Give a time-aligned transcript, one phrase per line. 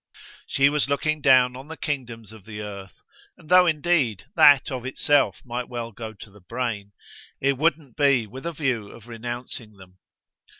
[0.47, 3.03] She was looking down on the kingdoms of the earth,
[3.37, 6.93] and though indeed that of itself might well go to the brain,
[7.39, 9.99] it wouldn't be with a view of renouncing them.